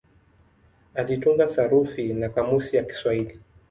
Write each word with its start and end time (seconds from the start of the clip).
Alitunga 0.93 1.47
sarufi 1.47 2.13
na 2.13 2.29
kamusi 2.29 2.77
ya 2.77 2.83
Kiswahili. 2.83 3.39